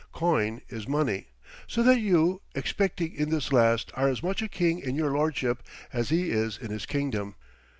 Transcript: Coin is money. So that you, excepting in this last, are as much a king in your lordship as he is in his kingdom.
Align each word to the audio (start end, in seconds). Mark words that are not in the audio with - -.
Coin 0.13 0.61
is 0.67 0.87
money. 0.87 1.27
So 1.67 1.83
that 1.83 1.99
you, 1.99 2.41
excepting 2.55 3.13
in 3.13 3.29
this 3.29 3.53
last, 3.53 3.91
are 3.93 4.07
as 4.09 4.23
much 4.23 4.41
a 4.41 4.47
king 4.47 4.79
in 4.79 4.95
your 4.95 5.11
lordship 5.11 5.61
as 5.93 6.09
he 6.09 6.31
is 6.31 6.57
in 6.57 6.71
his 6.71 6.87
kingdom. 6.87 7.35